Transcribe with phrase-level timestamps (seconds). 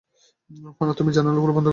[0.77, 1.69] ফনা, তুমি জানালাগুলো বন্ধ করো।